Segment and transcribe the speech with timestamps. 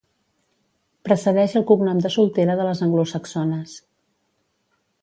[1.09, 3.79] Precedeix el cognom de soltera de les anglosaxones.